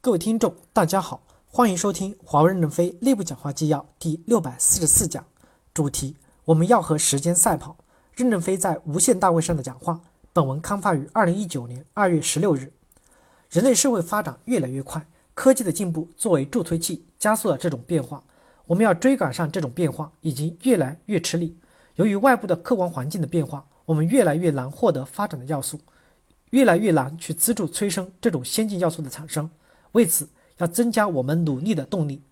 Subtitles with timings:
[0.00, 5.26] 各位听众，大家好，欢迎收听华为任正非内部讲话纪要第六百四十四讲，
[5.74, 7.76] 主题：我们要和时间赛跑。
[8.14, 10.00] 任正非在无限大会上的讲话。
[10.32, 12.72] 本文刊发于二零一九年二月十六日。
[13.50, 15.04] 人类社会发展越来越快，
[15.34, 18.22] 科技的进步作为助推器，加速了这种变化。
[18.66, 21.58] 我们要追赶上这种变化，已经越来越吃力。
[21.96, 25.80] 由于外部的客观环境的变化，我们越来越难获得发展的要素，
[26.50, 29.50] 越来越难去资助催生这种先进要素的产生。
[29.92, 30.28] 为此，
[30.58, 32.22] 要增加我们努力的动力。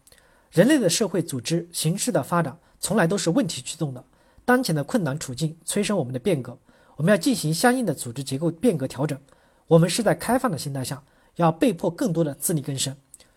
[0.50, 4.04] 人类的社会组织形式的发展从来都是问题驱动的。
[4.44, 6.56] 当前的困难处境催生我们的变革，
[6.96, 9.18] 我们要进行相应的组织结构变革调整。
[9.66, 11.02] 我们是在开放的心态下，
[11.34, 12.96] 要被迫更多的自力更生。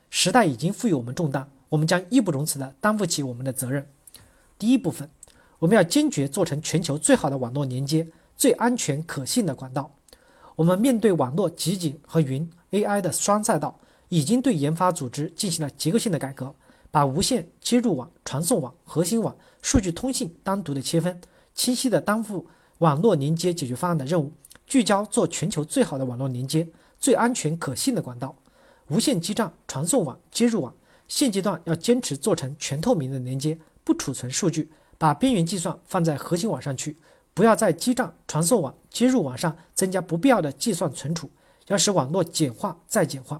[0.09, 3.87] 时代已经赋予我们重担，我们将义不容辞地担负起我们的责任。
[4.57, 5.09] 第一部分，
[5.57, 8.07] 我们要坚决做成全球最好的网络连接、
[8.37, 9.91] 最安全可信的管道。
[10.55, 13.79] 我们面对网络集锦和云 AI 的双赛道。
[14.09, 16.53] 已经对研发组织进行了结构性的改革，
[16.91, 21.21] 把无线接入网、传送网、核心网、数据通信单独的切分，
[21.53, 22.47] 清晰的担负
[22.79, 24.31] 网络连接解决方案的任务，
[24.65, 26.67] 聚焦做全球最好的网络连接、
[26.99, 28.35] 最安全可信的管道。
[28.87, 30.73] 无线基站、传送网、接入网，
[31.07, 36.97] 现阶段要坚持做成全透明的连接，不储存数据，把边缘计算放在核心网上去，
[37.35, 41.29] 不要在基站、传送网、接入网上增加不必要的计算存储，
[41.67, 43.39] 要使网络简化再简化。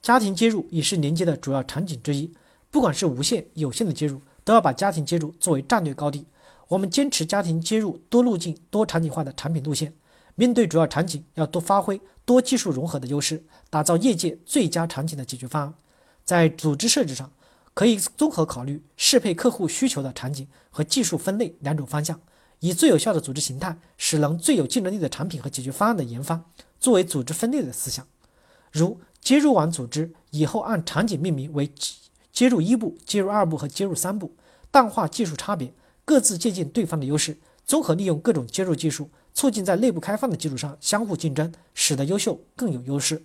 [0.00, 2.32] 家庭接入也是连接的主要场景之一，
[2.70, 6.26] 不管是无线、有线的接入，都要把家庭接入作为战略高地。
[6.68, 9.92] 我们坚持家庭接入多路径、多场景化的产品路线。
[10.34, 15.74] 面对主要场景，要多发挥多技术融合的优势，打造业界最佳场景的解决方案。
[16.24, 17.32] 在组织设置上，
[17.74, 22.20] 可以综合考虑适配客户需求的场景和技术分类两种方向，
[22.60, 26.44] 以最有效的组织形态，使能最有竞争力的产品和解决方案的研发
[26.78, 28.06] 作为组织分类的思想，
[28.70, 29.00] 如。
[29.20, 31.70] 接入网组织以后按场景命名为
[32.32, 34.32] 接入一部、接入二部和接入三部，
[34.70, 35.72] 淡化技术差别，
[36.04, 37.36] 各自借鉴对方的优势，
[37.66, 43.22] 综合利用各种接入技术，促进在内部开放的基础上相互竞争，使得优秀更有优势。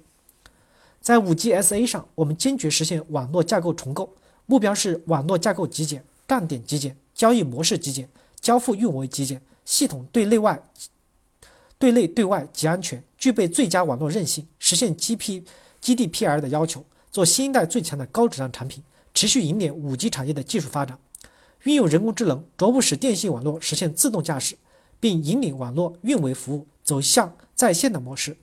[1.00, 4.16] 在五 G SA 上，我们坚决实现网络架构重构，
[4.46, 8.10] 目标是网络架构极简、站点极简、交易模式极简、
[8.40, 10.64] 交付运维极简、系统对内外、
[11.78, 15.44] 对内对外极安全，具备最佳网络韧性，实现 GP。
[15.84, 18.82] GDPR 的要求，做新一代最强的高质量产品，
[19.14, 20.98] 持续引领五 G 产业的技术发展，
[21.64, 24.56] 运用人工智能，逐步使电信网络实现自动驾驶，
[25.02, 28.38] 并引领网络运维服务走向在线的模式，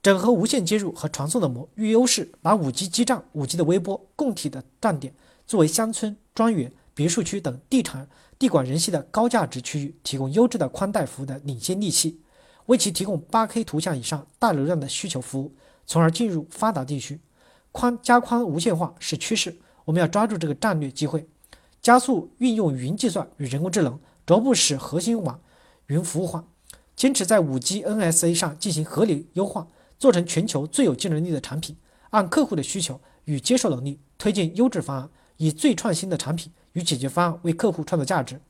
[0.00, 5.12] 整合无线接入和传送的模域优势，把五 G 基站、五 G 的微波供体的站点，
[5.48, 8.08] 作为乡村、庄园、别墅区等地产
[8.38, 12.20] 地广人稀的高价值区域提供优质的宽带服务的领先利器，
[12.66, 15.52] 为其提供 8K 图像以上大流量的需求服务。
[15.86, 17.20] 从而进入发达地区，
[17.72, 21.28] 宽加宽无线化是趋势，我们要抓住这个战略机会，
[21.80, 25.40] 加速运用云计算与人工智能，逐步使核心网
[25.86, 26.44] 云服务化，
[26.96, 31.76] 坚持在五 G NSA 上进行合理优化，做成全球最有竞争力的产品，
[32.10, 38.40] 按客户的需求与接受能力推荐优质方案，以最创新的产品与解决方案为客户创造价值。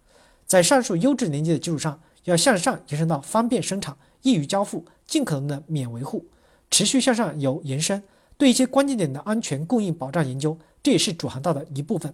[0.46, 6.24] 在上述优质连接的基础上，要向上延伸到方便生产、易于交付、尽可能的免维护。
[6.70, 8.02] 持续向上有延伸，
[8.36, 12.12] 对一些关键点的安全供应保障研究，这也是主航道的一部分。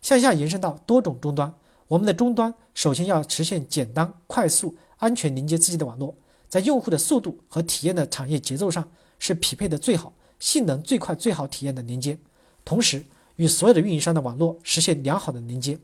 [0.00, 1.54] 向下延伸到多种终端，
[1.88, 6.14] 我们的终端首先要实现简单、快速、安全连接自己的网络，
[6.48, 12.18] 在用户的速度和体验的产业节奏上是匹配的最好、性能最快、最好体验的连接。
[12.64, 13.04] 同时，
[13.36, 15.78] 与所有的运营商的网络实现良好的连接。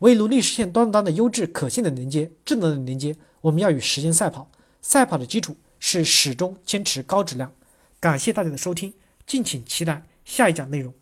[0.00, 4.48] 为努力实现端端的优质、可信的连接、智能的连接，我们要与时间赛跑。
[4.80, 5.56] 赛跑的基础。
[5.78, 7.52] 是始终坚持高质量。
[8.00, 8.94] 感谢大家的收听，
[9.26, 10.94] 敬请期待下一讲内容。